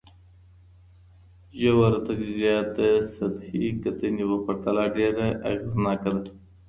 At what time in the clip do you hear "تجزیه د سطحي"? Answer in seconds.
2.07-3.67